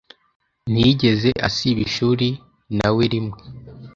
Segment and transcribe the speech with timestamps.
[0.71, 2.27] ntiyigeze asiba ishuri
[2.77, 3.37] nawe rimwe.